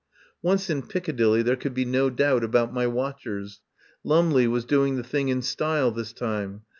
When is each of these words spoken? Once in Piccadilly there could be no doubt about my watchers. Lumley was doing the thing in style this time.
Once 0.41 0.67
in 0.67 0.81
Piccadilly 0.81 1.43
there 1.43 1.55
could 1.55 1.75
be 1.75 1.85
no 1.85 2.09
doubt 2.09 2.43
about 2.43 2.73
my 2.73 2.87
watchers. 2.87 3.61
Lumley 4.03 4.47
was 4.47 4.65
doing 4.65 4.95
the 4.95 5.03
thing 5.03 5.29
in 5.29 5.43
style 5.43 5.91
this 5.91 6.11
time. 6.11 6.63